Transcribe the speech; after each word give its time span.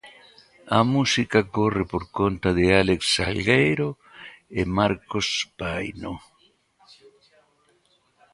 A 0.79 0.81
música 0.93 1.39
corre 1.55 1.83
por 1.93 2.03
conta 2.19 2.49
de 2.57 2.65
Alex 2.81 3.01
Salgueiro 3.15 3.89
e 4.59 4.61
Marcos 4.77 5.27
Paino. 5.59 6.13